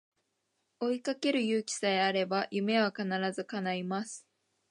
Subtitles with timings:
[0.79, 4.25] 追いかける勇気さえあれば夢は必ず叶います